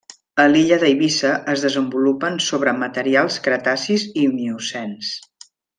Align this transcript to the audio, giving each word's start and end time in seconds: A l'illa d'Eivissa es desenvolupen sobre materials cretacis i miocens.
A 0.43 0.45
l'illa 0.53 0.79
d'Eivissa 0.83 1.33
es 1.53 1.65
desenvolupen 1.67 2.41
sobre 2.47 2.75
materials 2.85 3.41
cretacis 3.49 4.11
i 4.25 4.29
miocens. 4.41 5.17